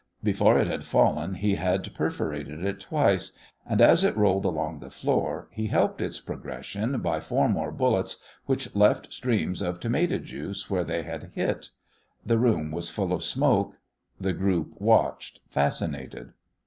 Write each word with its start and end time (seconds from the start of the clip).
Before 0.23 0.57
it 0.57 0.65
had 0.65 0.83
fallen 0.83 1.35
he 1.35 1.53
had 1.53 1.93
perforated 1.93 2.65
it 2.65 2.79
twice, 2.79 3.33
and 3.67 3.79
as 3.79 4.03
it 4.03 4.17
rolled 4.17 4.45
along 4.45 4.79
the 4.79 4.89
floor 4.89 5.47
he 5.51 5.67
helped 5.67 6.01
its 6.01 6.19
progression 6.19 7.01
by 7.01 7.19
four 7.19 7.47
more 7.47 7.71
bullets 7.71 8.17
which 8.47 8.75
left 8.75 9.13
streams 9.13 9.61
of 9.61 9.79
tomato 9.79 10.17
juice 10.17 10.71
where 10.71 10.83
they 10.83 11.03
had 11.03 11.31
hit. 11.35 11.69
The 12.25 12.39
room 12.39 12.71
was 12.71 12.89
full 12.89 13.13
of 13.13 13.23
smoke. 13.23 13.77
The 14.19 14.33
group 14.33 14.71
watched, 14.81 15.41
fascinated. 15.47 16.33